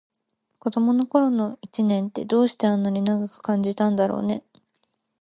[0.57, 4.43] 子どもの頃の一年って、どうしてあんなに長く感じたんだろうね。